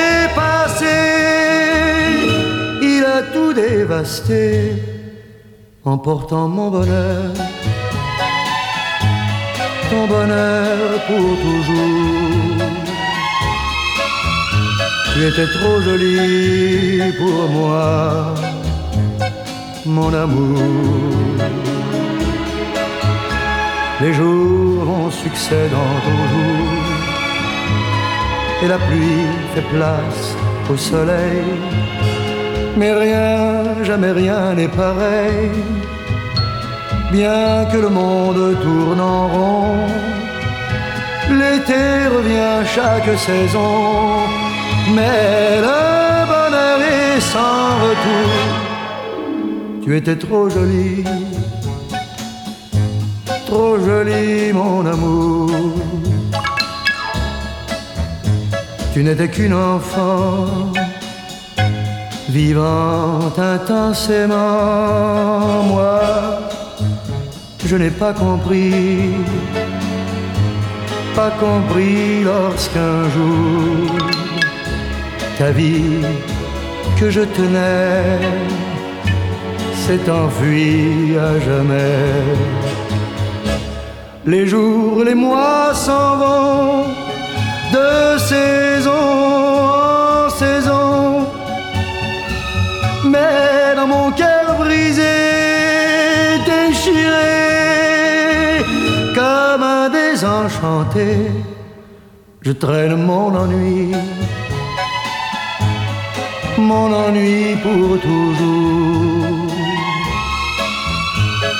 [0.02, 0.98] est passé,
[2.82, 4.72] il a tout dévasté,
[5.84, 7.32] emportant mon bonheur,
[9.90, 10.76] ton bonheur
[11.08, 12.56] pour toujours.
[15.12, 18.34] Tu étais trop jolie pour moi,
[19.86, 20.58] mon amour.
[24.00, 26.92] Les jours vont succédant aux jours,
[28.62, 30.36] et la pluie fait place
[30.70, 31.44] au soleil.
[32.76, 35.50] Mais rien, jamais rien n'est pareil,
[37.10, 39.86] bien que le monde tourne en rond.
[41.30, 44.18] L'été revient chaque saison,
[44.94, 48.75] mais le bonheur est sans retour.
[49.86, 51.04] Tu étais trop jolie,
[53.46, 55.48] trop jolie mon amour.
[58.92, 60.72] Tu n'étais qu'une enfant,
[62.28, 64.34] vivant intensément.
[65.68, 66.00] Moi,
[67.64, 69.12] je n'ai pas compris,
[71.14, 73.94] pas compris lorsqu'un jour
[75.38, 76.02] ta vie
[76.98, 78.18] que je tenais
[79.86, 82.02] s'est enfuie à jamais.
[84.32, 86.84] Les jours, les mois s'en vont
[87.76, 89.06] de saison
[90.24, 91.26] en saison,
[93.12, 95.18] mais dans mon cœur brisé,
[96.50, 97.36] déchiré,
[99.18, 101.10] comme un désenchanté,
[102.42, 103.92] je traîne mon ennui
[106.58, 109.55] mon ennui pour toujours.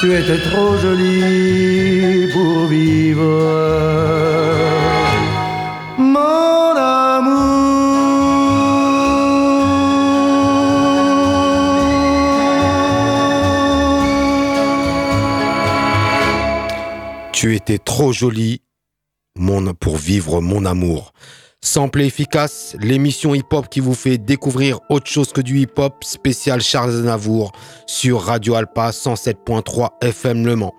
[0.01, 3.25] Tu étais trop jolie pour vivre.
[5.97, 6.75] Mon
[17.33, 18.61] Tu étais trop jolie
[19.37, 21.13] mon, pour vivre mon amour.
[21.67, 26.91] Sample efficace, l'émission hip-hop qui vous fait découvrir autre chose que du hip-hop, spécial Charles
[26.91, 27.51] Aznavour
[27.89, 30.75] sur Radio Alpa 107.3 FM Le Mans.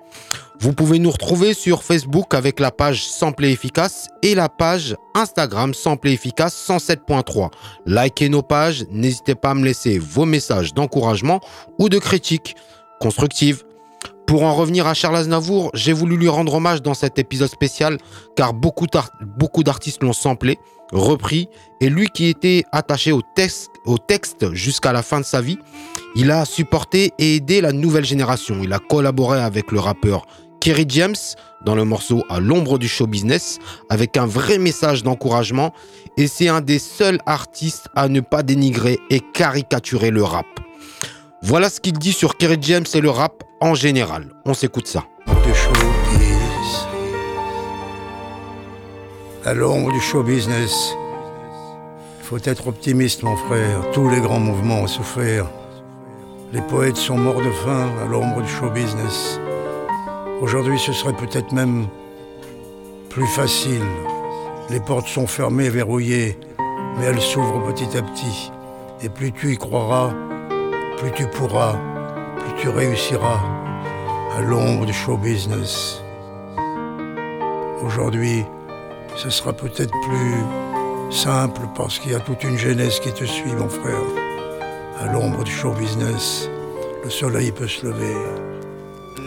[0.62, 5.74] Vous pouvez nous retrouver sur Facebook avec la page Sample efficace et la page Instagram
[5.74, 7.50] Sample efficace 107.3.
[7.86, 11.42] Likez nos pages, n'hésitez pas à me laisser vos messages d'encouragement
[11.80, 12.56] ou de critique
[13.02, 13.64] constructive.
[14.26, 17.98] Pour en revenir à Charles Aznavour, j'ai voulu lui rendre hommage dans cet épisode spécial
[18.38, 18.86] car beaucoup
[19.64, 20.58] d'artistes l'ont samplé
[20.92, 21.50] repris,
[21.82, 25.58] et lui qui était attaché au texte, jusqu'à la fin de sa vie,
[26.16, 28.60] il a supporté et aidé la nouvelle génération.
[28.64, 30.26] Il a collaboré avec le rappeur
[30.60, 31.16] Kerry James
[31.66, 33.60] dans le morceau À l'ombre du show business
[33.90, 35.74] avec un vrai message d'encouragement
[36.18, 40.48] et c'est un des seuls artistes à ne pas dénigrer et caricaturer le rap.
[41.44, 44.30] Voilà ce qu'il dit sur Kerry James et le rap en général.
[44.46, 45.06] On s'écoute ça.
[49.48, 50.94] À l'ombre du show business.
[52.20, 53.80] Il faut être optimiste, mon frère.
[53.94, 55.46] Tous les grands mouvements ont souffert.
[56.52, 59.40] Les poètes sont morts de faim à l'ombre du show business.
[60.42, 61.88] Aujourd'hui, ce serait peut-être même
[63.10, 63.86] plus facile.
[64.70, 66.38] Les portes sont fermées, verrouillées,
[66.98, 68.52] mais elles s'ouvrent petit à petit.
[69.02, 70.12] Et plus tu y croiras,
[70.98, 71.78] plus tu pourras,
[72.38, 73.40] plus tu réussiras
[74.38, 76.02] à l'ombre du show business.
[77.82, 78.44] Aujourd'hui,
[79.18, 83.52] ce sera peut-être plus simple parce qu'il y a toute une jeunesse qui te suit,
[83.52, 84.02] mon frère.
[85.00, 86.50] À l'ombre du show business,
[87.04, 88.16] le soleil peut se lever.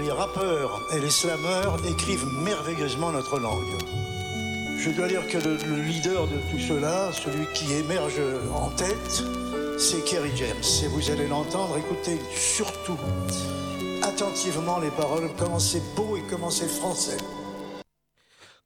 [0.01, 3.79] Les rappeurs et les slameurs écrivent merveilleusement notre langue.
[4.79, 8.21] Je dois dire que le, le leader de tout cela, celui qui émerge
[8.55, 9.25] en tête,
[9.77, 10.85] c'est Kerry James.
[10.85, 12.97] Et vous allez l'entendre, écoutez surtout
[14.03, 17.19] attentivement les paroles, comment c'est beau et comment c'est français.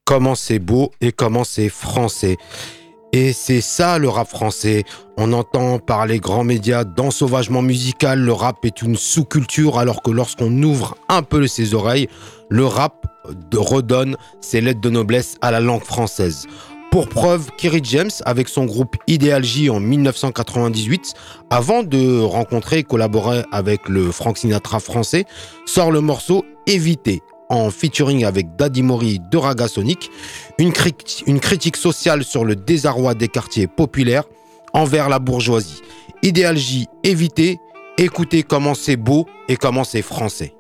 [0.07, 2.37] Comment c'est beau et comment c'est français.
[3.15, 4.85] Et c'est ça le rap français.
[5.17, 10.11] On entend par les grands médias d'ensauvagement musical, le rap est une sous-culture alors que
[10.11, 12.09] lorsqu'on ouvre un peu ses oreilles,
[12.51, 13.07] le rap
[13.55, 16.47] redonne ses lettres de noblesse à la langue française.
[16.91, 21.15] Pour preuve, Kerry James, avec son groupe Ideal J en 1998,
[21.49, 25.25] avant de rencontrer et collaborer avec le Frank Sinatra français,
[25.65, 30.11] sort le morceau Éviter, en featuring avec Daddy Mori de Raga Sonic,
[30.59, 34.25] une, crit- une critique sociale sur le désarroi des quartiers populaires
[34.73, 35.81] envers la bourgeoisie.
[36.23, 37.59] Idéal J, éviter,
[37.99, 40.55] écoutez comment c'est beau et comment c'est français.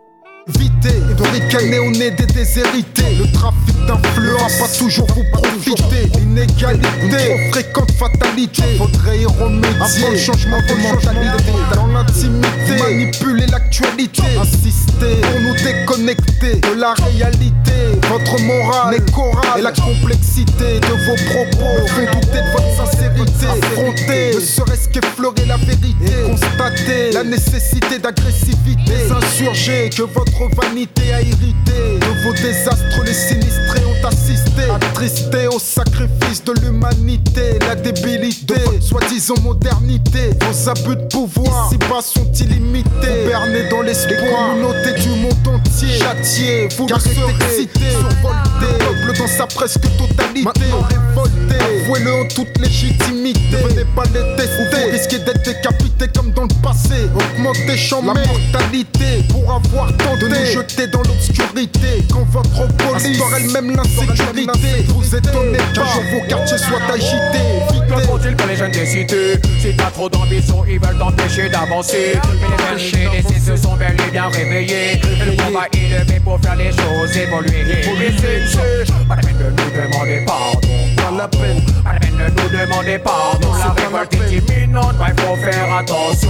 [0.47, 3.17] Vité, de ricaner au nez des déshérités.
[3.19, 6.11] Le trafic d'influence va toujours vous profiter.
[6.19, 8.63] L'inégalité, trop fréquente fatalité.
[8.77, 9.71] Faudrait y remédier.
[9.81, 14.23] Avant le changement de mentalité, dans l'intimité, manipuler l'actualité.
[14.39, 17.73] Insister pour nous déconnecter de la réalité.
[18.11, 23.47] Votre morale n'est chorale et la complexité de vos propos font douter de votre sincérité.
[23.47, 26.13] Affronter, ne serait-ce qu'effleurer la vérité.
[26.27, 28.93] Constater la nécessité d'agressivité.
[28.93, 31.99] Les insurgés que votre vanité a irrité.
[32.01, 34.63] De vos désastres, les sinistrés ont assisté.
[34.75, 37.59] Attristés au sacrifice de l'humanité.
[37.67, 40.31] La débilité, soi-disant modernité.
[40.41, 43.27] Vos abus de pouvoir, ici-bas sont illimités.
[43.27, 45.99] Bernés dans l'espoir, les communautés du monde entier.
[45.99, 48.45] Châtiés, vous car serez excités, survoltés.
[48.61, 50.43] Le peuple dans sa presque totalité.
[50.45, 53.41] Maintenant révolté, avouez-le en toute légitimité.
[53.53, 54.85] Ne venez pas les tester.
[54.85, 57.09] Vous risquez d'être décapité comme dans le passé.
[57.15, 62.05] Augmentez, chambrer la mortalité pour avoir tenté de nous jeter dans l'obscurité.
[62.13, 67.85] Quand votre police elle-même l'insécurité, vous étonnez pas que vos quartiers soient agités.
[67.89, 72.19] Que faut-il pour les jeunes des cités Si t'as trop d'ambition, ils veulent t'empêcher d'avancer.
[72.41, 74.93] Mais les laissés se sont bel et bien réveillés.
[74.95, 77.65] Et le combat est levé pour faire les choses évoluer.
[77.65, 80.69] Laissez, pas la peine de nous demander pardon.
[80.97, 83.49] Pas la peine, pas la peine de nous demander pardon.
[83.59, 86.29] La révolte est imminente, il faut faire attention.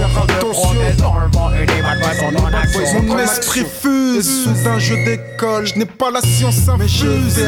[1.57, 1.81] Et les
[2.19, 3.01] sont en action.
[3.03, 5.65] Mon esprit fuse sous un jeu d'école.
[5.67, 7.39] Je n'ai pas la science infuse.
[7.39, 7.47] Et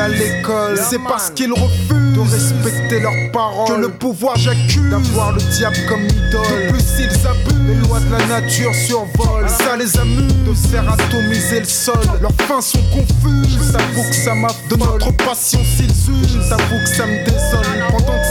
[0.90, 5.78] c'est parce qu'ils refusent de respecter leurs paroles que le pouvoir j'accuse d'avoir le diable
[5.88, 6.68] comme idole.
[6.68, 7.58] De plus, ils abusent.
[7.68, 9.50] Les lois de la nature survolent.
[9.50, 12.00] Ça les amuse de faire atomiser le sol.
[12.22, 13.60] Leurs fins sont confuses.
[13.72, 16.48] J'avoue que ça m'a de notre passion s'ils usent.
[16.50, 17.86] J'avoue que ça me désole.
[17.90, 18.24] Pendant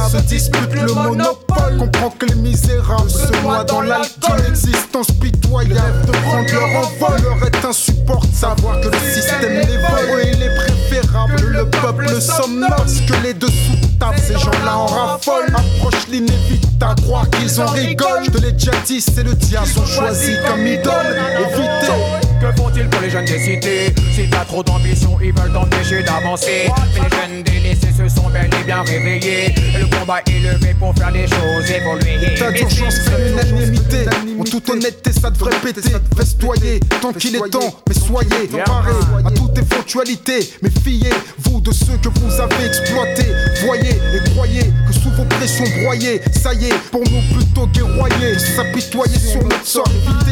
[0.00, 4.40] se disputent le monopole, comprends que les misérables se noient dans l'alcool.
[4.44, 8.32] L'existence pitoyable de prendre leur envol leur est insupportable.
[8.32, 11.36] Savoir que le système les vole, il est préférable.
[11.42, 15.54] Le peuple somnole parce que les dessous de table, ces gens-là en raffolent.
[15.54, 18.24] Approche l'inévitable, croire qu'ils en rigolent.
[18.24, 21.16] Je te l'ai déjà dit, c'est le diable, ils ont choisi comme idole.
[21.38, 22.31] Évitez.
[22.42, 23.94] Que font-ils pour les jeunes des cités?
[24.12, 26.68] Si t'as trop d'ambition, ils veulent t'empêcher d'avancer.
[26.92, 29.54] Mais les jeunes délaissés se sont bel et bien réveillés.
[29.54, 32.34] Et le combat est levé pour faire les choses évoluer.
[32.34, 34.06] État d'urgence fait l'unanimité.
[34.40, 35.82] En toute honnêteté, ça devrait péter.
[36.16, 38.90] Festoyer, tant qu'il est temps, mais soyez préparés
[39.24, 40.50] à toute éventualité.
[40.62, 43.30] Méfiez-vous de ceux que vous avez exploités.
[43.64, 48.36] Voyez et croyez que sous vos pressions broyées, ça y est, pour nous plutôt guerroyer.
[48.36, 50.31] S'apitoyer sur notre sort évité.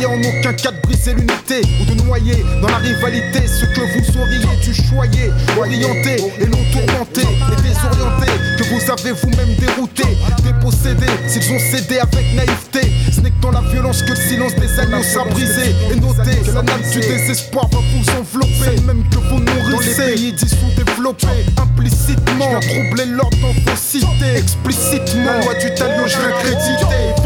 [0.00, 3.80] N'essayez en aucun cas de briser l'unité ou de noyer dans la rivalité ce que
[3.80, 10.04] vous auriez dû choyer, orienter et non tourmenter et désorienter, que vous avez vous-même dérouté,
[10.42, 12.92] dépossédé, s'ils ont cédé avec naïveté.
[13.12, 15.74] Ce n'est que dans la violence que le silence des agneaux sera brisé.
[15.92, 20.00] Et notez que la nappe du désespoir va vous envelopper, même que vous nourrissez.
[20.00, 21.26] Dans les pays dissous développés,
[21.60, 27.20] implicitement, troubler l'ordre dans vos cités, explicitement, loi du talion, je vais créditer.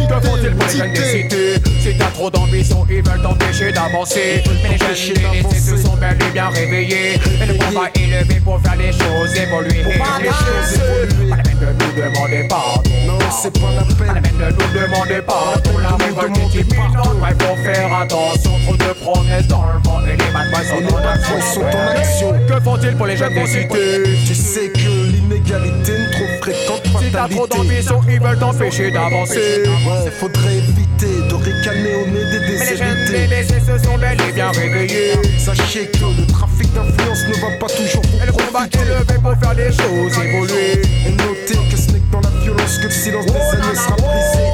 [0.74, 4.42] Des cités Si t'as trop d'ambition, ils veulent t'empêcher d'avancer.
[4.62, 7.14] Mais les jeunes se sont bel et bien réveillés.
[7.14, 9.84] Et le combat élevé pour faire les choses évoluer.
[9.84, 11.30] Les choses évoluer.
[11.30, 12.90] Pas la peine de nous demander pardon.
[13.06, 13.96] Non, c'est pas la peine.
[13.96, 15.78] Pas la peine de nous demander pardon.
[15.78, 17.16] La révolte est imminente.
[17.20, 18.52] Ouais, faut faire attention.
[18.64, 20.00] Trop de promesses dans le vent.
[20.06, 21.66] Et les bad sont en action.
[21.96, 22.32] action.
[22.48, 27.10] Que font-ils pour les jeunes des cités Tu sais que l'inégalité est trop fréquente Si
[27.10, 29.62] t'as trop d'ambition, ils veulent t'empêcher d'avancer.
[29.64, 33.60] Ouais, faudrait éviter de ricaner au nez des Mais les jeunes déshérités.
[33.60, 35.14] se sont bel et bien réveillés.
[35.38, 39.14] Sachez que le trafic d'influence ne va pas toujours vous Et le combat est levé
[39.22, 40.82] pour faire les choses évoluer.
[41.06, 43.96] Et notez que ce n'est que dans la violence que le silence des agneaux sera
[43.96, 44.44] brisé.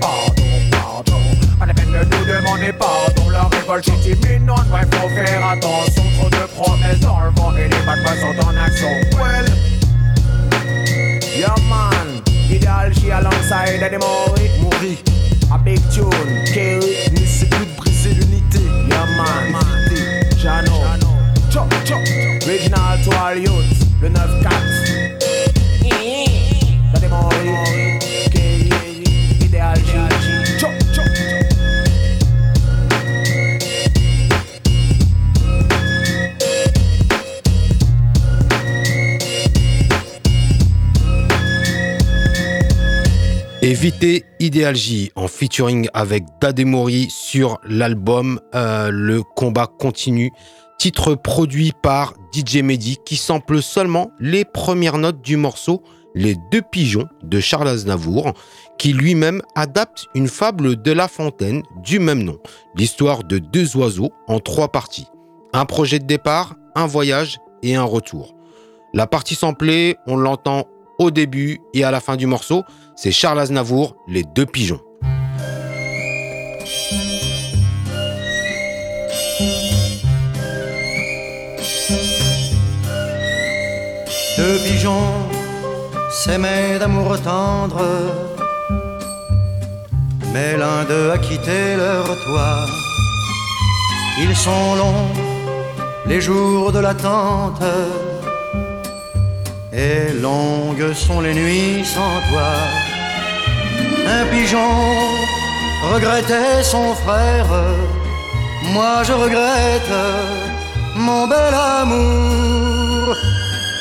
[0.00, 1.20] Pardon, pardon.
[1.58, 3.30] Pas la peine de nous demander pardon.
[3.30, 6.02] La révolte est imminente, ouais, faut faire attention.
[6.18, 8.88] Trop de promesses dans le vent et les boys sont en action.
[9.18, 9.46] Well,
[11.36, 14.48] yeah man, Ideal she alongside Eddie Mori.
[14.60, 14.98] Mourir,
[15.52, 16.80] A big tune, kill.
[17.12, 18.60] n'essaie plus de briser l'unité.
[18.88, 19.54] Yeah man,
[19.90, 20.36] Évitez.
[20.38, 20.80] Jano.
[21.50, 22.00] Chop, chop.
[22.46, 24.48] Original to all youths, le 9-4.
[26.94, 27.98] Eddie Mori,
[43.88, 50.30] Éviter Ideal J en featuring avec Dademori sur l'album euh, Le combat continue,
[50.78, 55.82] titre produit par DJ Mehdi qui sample seulement les premières notes du morceau
[56.14, 58.34] Les deux pigeons de Charles Aznavour,
[58.78, 62.38] qui lui-même adapte une fable de La Fontaine du même nom,
[62.74, 65.06] l'histoire de deux oiseaux en trois parties.
[65.54, 68.34] Un projet de départ, un voyage et un retour.
[68.92, 70.66] La partie samplée, on l'entend
[70.98, 72.64] au début et à la fin du morceau,
[72.96, 74.80] c'est Charles Aznavour, Les deux pigeons.
[84.36, 85.12] Deux pigeons
[86.10, 87.82] s'aimaient d'amour tendre,
[90.32, 92.66] mais l'un d'eux a quitté leur toit.
[94.20, 95.12] Ils sont longs,
[96.06, 97.62] les jours de l'attente,
[99.72, 102.52] et longues sont les nuits sans toi.
[104.06, 104.70] Un pigeon
[105.92, 107.46] regrettait son frère,
[108.72, 109.92] moi je regrette
[110.96, 113.16] mon bel amour.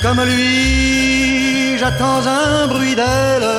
[0.01, 3.49] Comme lui, j'attends un bruit d'elle,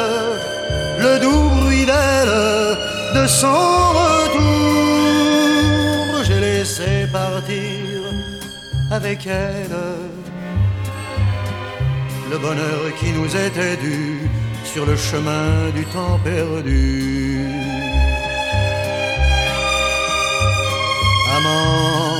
[0.98, 2.76] le doux bruit d'elle,
[3.14, 4.44] de son retour.
[6.24, 8.02] J'ai laissé partir
[8.90, 10.07] avec elle
[12.30, 14.20] le bonheur qui nous était dû
[14.64, 17.46] sur le chemin du temps perdu.
[21.36, 22.16] Amant,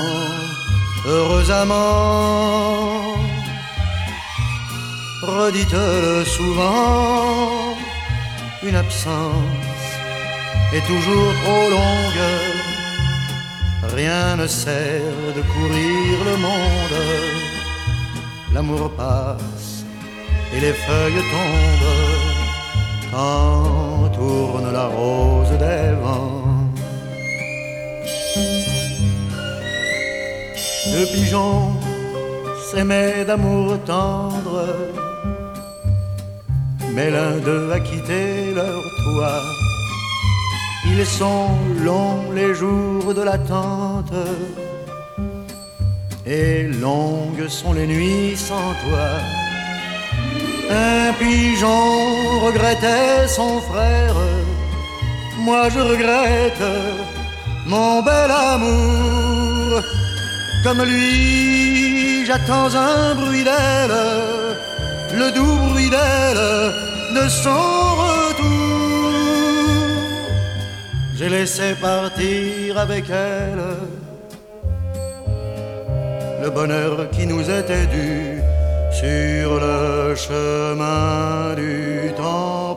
[1.07, 3.17] heureux amant,
[5.23, 7.77] redites-le souvent,
[8.63, 9.87] une absence
[10.73, 12.27] est toujours trop longue,
[13.95, 17.03] rien ne sert de courir le monde,
[18.53, 19.78] l'amour passe
[20.55, 22.39] et les feuilles tombent
[23.11, 26.45] quand tourne la rose des vents.
[30.93, 31.73] Deux pigeons
[32.71, 34.65] s'aimaient d'amour tendre,
[36.95, 39.43] mais l'un d'eux a quitté leur toit.
[40.87, 41.51] Ils sont
[41.85, 44.15] longs les jours de l'attente,
[46.27, 49.09] et longues sont les nuits sans toi.
[50.71, 54.15] Un pigeon regrettait son frère,
[55.39, 56.63] moi je regrette
[57.67, 59.83] mon bel amour.
[60.65, 63.99] Comme lui, j'attends un bruit d'elle,
[65.15, 66.45] le doux bruit d'elle,
[67.15, 68.89] de son retour.
[71.17, 73.65] J'ai laissé partir avec elle
[76.43, 78.38] le bonheur qui nous était dû
[79.01, 82.77] sur le chemin du temps.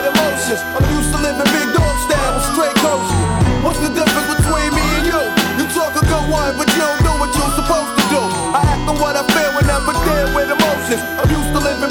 [10.91, 11.19] emotions.
[11.19, 11.90] I'm used to living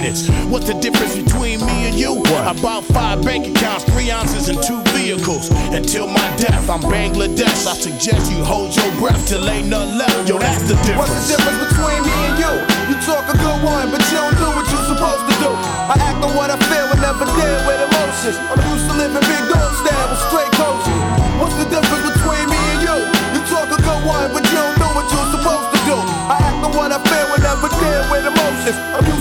[0.01, 0.29] laminates.
[0.49, 2.21] What's the difference between me and you?
[2.45, 5.49] About five bank accounts, three ounces, and two vehicles.
[5.73, 7.67] Until my death, I'm Bangladesh.
[7.67, 10.27] I suggest you hold your breath till ain't none left.
[10.27, 11.09] Yo, that's the difference.
[11.09, 12.53] What's the difference between me and you?
[12.89, 15.51] You talk a good one, but you don't do what you're supposed to do.
[15.53, 18.37] I act on what I feel and never deal with emotions.
[18.49, 21.01] I'm used to living big dog style with straight coasting.
[21.39, 22.97] What's the difference between me and you?
[23.37, 25.97] You talk a good one, but you don't do what you're supposed to do.
[26.29, 28.77] I act on what I feel and never deal with emotions.
[28.77, 29.20] I'm used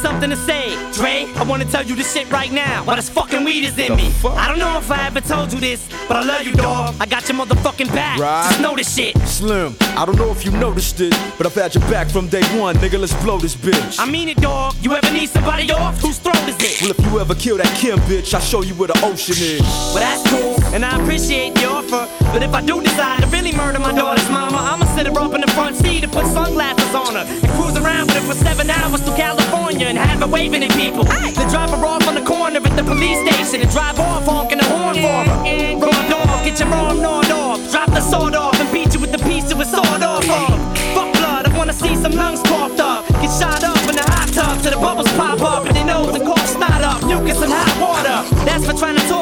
[0.00, 0.74] something to say.
[0.92, 2.84] Dre, I wanna tell you this shit right now.
[2.84, 4.12] While this fucking weed is in me.
[4.24, 6.94] I don't know if I ever told you this, but I love you, dog.
[7.00, 8.18] I got your motherfucking back.
[8.18, 8.48] Right.
[8.48, 9.16] Just know this shit.
[9.28, 12.42] Slim, I don't know if you noticed it, but I've had your back from day
[12.58, 12.98] one, nigga.
[12.98, 13.98] Let's blow this bitch.
[13.98, 14.74] I mean it, dog.
[14.80, 16.00] You ever need somebody off?
[16.00, 16.82] Whose throat is it?
[16.82, 19.60] Well, if you ever kill that Kim bitch, I'll show you where the ocean is.
[19.60, 22.08] Well, that's cool, and I appreciate the offer.
[22.32, 25.32] But if I do decide to really murder my daughter's mama, I'ma sit her up
[25.32, 28.34] in the front seat and put sunglasses on her and cruise around with her for
[28.34, 31.04] seven hours to California and have her waving at people.
[31.04, 34.58] Then drop her off on the corner at the police station and drive off honking
[34.58, 35.38] the horn for her.
[35.80, 37.58] Raw dog, get your arm gnawed off.
[37.70, 40.52] Drop the sword off and beat you with the piece of a sword off of.
[40.94, 43.08] Fuck blood, I wanna see some lungs coughed up.
[43.22, 46.14] Get shot up in the hot tub till the bubbles pop up and their nose
[46.14, 47.00] and cough snot up.
[47.04, 48.18] Mucus and hot water.
[48.44, 49.19] That's for trying to talk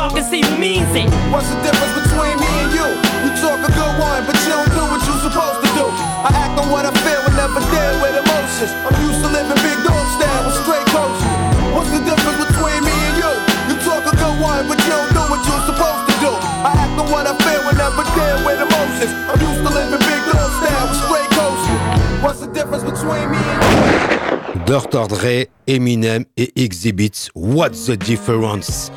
[0.00, 1.08] don't give a fuck and see who means it.
[1.28, 2.88] What's the difference between me and you?
[3.20, 5.86] You talk a good one, but you don't do what you're supposed to do.
[6.24, 8.72] I act on what I feel and never deal with emotions.
[8.80, 11.36] I'm used to living big dog style with straight coasting.
[11.76, 13.32] What's the difference between me and you?
[13.68, 16.32] You talk a good one, but you don't do what you're supposed to do.
[16.64, 19.12] I act on what I feel and never deal with emotions.
[19.28, 21.80] I'm used to living big dog style with straight coasting.
[22.24, 24.64] What's the difference between me and you?
[24.64, 25.06] Dr.
[25.08, 28.90] Dre, Eminem et Exhibit, What's the Difference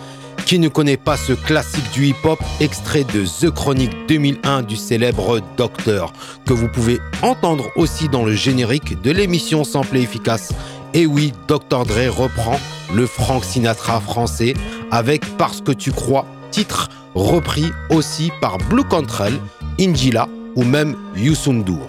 [0.54, 5.40] Qui ne connaît pas ce classique du hip-hop, extrait de The Chronic 2001 du célèbre
[5.58, 6.14] Docteur,
[6.46, 10.54] que vous pouvez entendre aussi dans le générique de l'émission Sample et Efficace.
[10.94, 11.88] Et oui, Dr.
[11.88, 12.60] Dre reprend
[12.94, 14.54] le Frank Sinatra français
[14.92, 19.34] avec Parce que tu crois, titre repris aussi par Blue Cantrell,
[19.80, 21.88] Injila ou même Youssou N'Dour.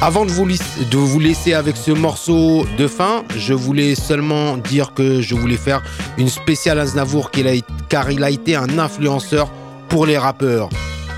[0.00, 5.34] Avant de vous, laisser avec ce morceau de fin, je voulais seulement dire que je
[5.34, 5.82] voulais faire
[6.18, 7.30] une spéciale Aznavour
[7.88, 9.50] car il a été un influenceur
[9.88, 10.68] pour les rappeurs.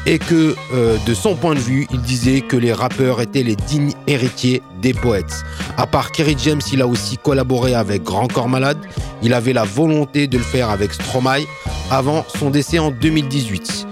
[0.07, 3.57] Et que, euh, de son point de vue, il disait que les rappeurs étaient les
[3.57, 5.45] dignes héritiers des poètes.
[5.79, 8.77] À part Kerry James, il a aussi collaboré avec Grand Corps Malade.
[9.23, 11.47] Il avait la volonté de le faire avec Stromae
[11.91, 13.87] avant son décès en 2018.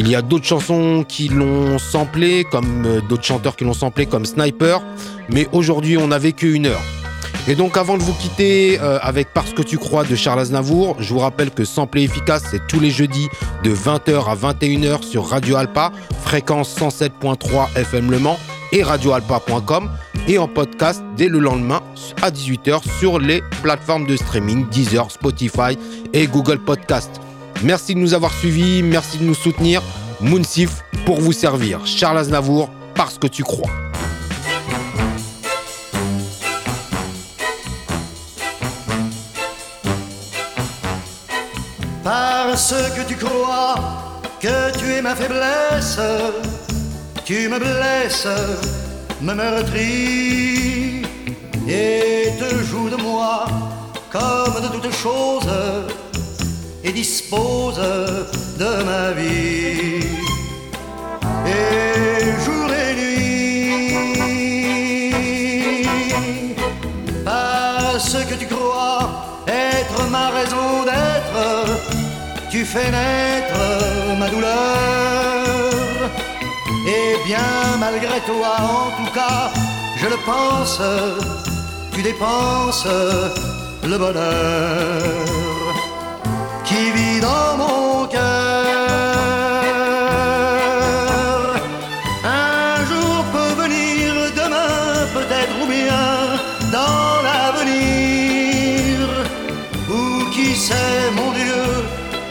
[0.00, 4.06] Il y a d'autres chansons qui l'ont samplé, comme euh, d'autres chanteurs qui l'ont samplé,
[4.06, 4.80] comme Sniper.
[5.28, 6.80] Mais aujourd'hui, on n'avait qu'une heure.
[7.46, 10.96] Et donc, avant de vous quitter euh, avec Parce que tu crois de Charles Aznavour,
[11.00, 13.28] je vous rappelle que Samplé Efficace, c'est tous les jeudis
[13.62, 15.92] de 20h à 21h sur Radio Alpa,
[16.22, 18.38] fréquence 107.3 FM Le Mans,
[18.72, 19.90] et radioalpa.com
[20.28, 21.82] et en podcast dès le lendemain
[22.22, 25.76] à 18h sur les plateformes de streaming Deezer, Spotify
[26.14, 27.20] et Google Podcast.
[27.62, 29.82] Merci de nous avoir suivis, merci de nous soutenir.
[30.20, 31.84] Mounsif pour vous servir.
[31.84, 33.70] Charles Aznavour, parce que tu crois.
[42.02, 43.74] Parce que tu crois
[44.40, 46.00] que tu es ma faiblesse,
[47.26, 48.26] tu me blesses,
[49.20, 51.02] me meurtris
[51.68, 53.44] et te joues de moi
[54.10, 55.46] comme de toutes choses
[56.84, 57.80] et dispose
[58.58, 60.06] de ma vie.
[61.46, 63.94] Et jour et nuit,
[67.24, 69.10] parce que tu crois
[69.46, 71.40] être ma raison d'être,
[72.50, 73.60] tu fais naître
[74.18, 74.50] ma douleur.
[76.86, 79.50] Et bien malgré toi, en tout cas,
[79.96, 80.80] je le pense,
[81.92, 82.86] tu dépenses
[83.82, 85.49] le bonheur
[87.20, 88.20] dans mon cœur.
[92.24, 96.06] Un jour peut venir, demain peut-être ou bien
[96.72, 99.08] dans l'avenir.
[99.90, 101.62] Ou qui sait, mon Dieu,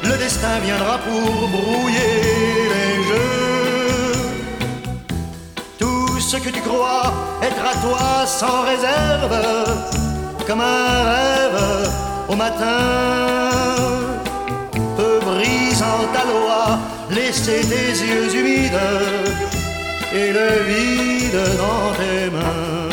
[0.03, 2.13] le destin viendra pour brouiller
[2.73, 4.15] les jeux.
[5.77, 9.35] Tout ce que tu crois être à toi sans réserve,
[10.47, 11.59] comme un rêve
[12.29, 14.08] au matin
[15.79, 16.77] brisant ta loi
[17.09, 18.81] laisser tes yeux humides
[20.13, 22.89] et le vide dans tes mains.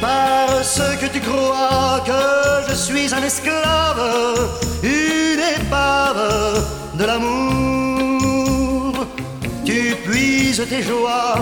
[0.00, 2.22] Parce que tu crois que
[2.68, 4.02] je suis un esclave,
[4.82, 6.64] une épave
[6.98, 9.06] de l'amour,
[9.64, 11.36] tu puises tes joies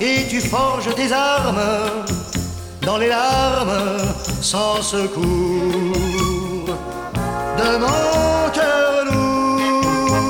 [0.00, 2.04] et tu forges tes armes
[2.82, 3.98] dans les larmes
[4.40, 6.21] sans secours
[7.62, 10.22] de mon cœur lourd.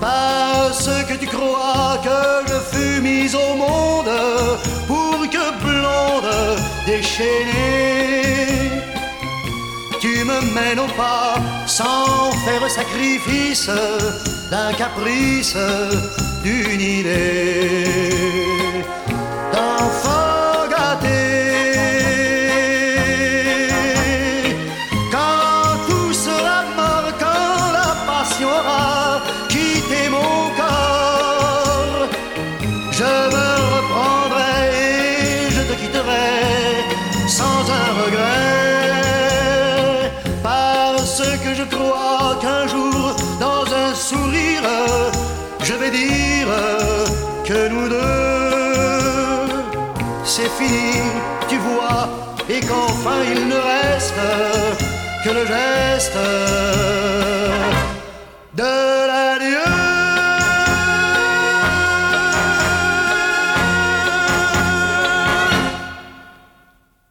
[0.00, 2.20] Parce que tu crois que
[2.50, 4.14] je fus mise au monde
[4.86, 6.32] pour que blonde
[6.86, 8.70] déchaînée,
[10.00, 11.34] tu me mènes au pas
[11.66, 13.70] sans faire sacrifice
[14.50, 15.56] d'un caprice,
[16.44, 18.24] d'une idée
[52.48, 54.14] et qu'enfin il ne reste
[55.24, 56.18] que le geste